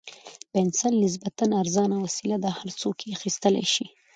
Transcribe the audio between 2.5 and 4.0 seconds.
او هر څوک یې اخیستلای شي.